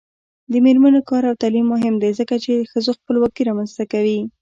[0.51, 4.19] د میرمنو کار او تعلیم مهم دی ځکه چې ښځو خپلواکي رامنځته کوي.